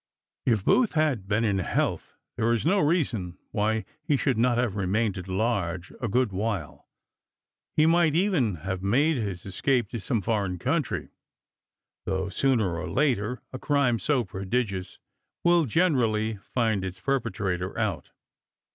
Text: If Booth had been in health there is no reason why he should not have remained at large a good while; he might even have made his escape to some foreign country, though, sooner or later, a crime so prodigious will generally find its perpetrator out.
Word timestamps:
If 0.47 0.65
Booth 0.65 0.93
had 0.93 1.27
been 1.27 1.43
in 1.43 1.59
health 1.59 2.15
there 2.35 2.51
is 2.53 2.65
no 2.65 2.79
reason 2.79 3.37
why 3.51 3.85
he 4.01 4.17
should 4.17 4.35
not 4.39 4.57
have 4.57 4.75
remained 4.75 5.15
at 5.15 5.27
large 5.27 5.91
a 6.01 6.07
good 6.07 6.31
while; 6.31 6.87
he 7.75 7.85
might 7.85 8.15
even 8.15 8.55
have 8.65 8.81
made 8.81 9.17
his 9.17 9.45
escape 9.45 9.89
to 9.89 9.99
some 9.99 10.19
foreign 10.19 10.57
country, 10.57 11.09
though, 12.07 12.29
sooner 12.29 12.79
or 12.79 12.89
later, 12.89 13.43
a 13.53 13.59
crime 13.59 13.99
so 13.99 14.23
prodigious 14.23 14.97
will 15.43 15.65
generally 15.65 16.33
find 16.37 16.83
its 16.83 16.99
perpetrator 16.99 17.77
out. 17.77 18.09